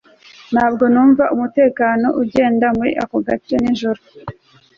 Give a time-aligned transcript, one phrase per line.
[0.53, 4.01] ntabwo numva umutekano ugenda muri ako gace nijoro